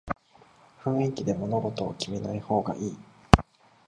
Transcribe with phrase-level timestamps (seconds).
[0.83, 2.97] 雰囲気で物事を決めない方がいい